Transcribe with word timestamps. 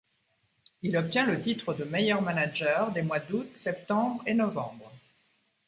Il 0.81 0.97
obtient 0.97 1.27
le 1.27 1.39
titre 1.39 1.75
de 1.75 1.83
meilleur 1.83 2.23
manager 2.23 2.91
des 2.91 3.03
mois 3.03 3.19
d'août, 3.19 3.47
septembre 3.53 4.23
et 4.25 4.33
novembre. 4.33 4.91